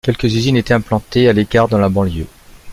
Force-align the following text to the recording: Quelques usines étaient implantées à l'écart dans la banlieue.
Quelques 0.03 0.23
usines 0.23 0.57
étaient 0.57 0.73
implantées 0.73 1.29
à 1.29 1.33
l'écart 1.33 1.67
dans 1.67 1.77
la 1.77 1.87
banlieue. 1.87 2.25